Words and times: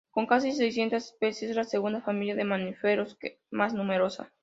Con 0.09 0.25
casi 0.25 0.51
seiscientas 0.51 1.05
especies, 1.05 1.51
es 1.51 1.55
la 1.57 1.63
segunda 1.63 2.01
familia 2.01 2.33
de 2.33 2.43
mamíferos 2.43 3.19
más 3.51 3.75
numerosa. 3.75 4.33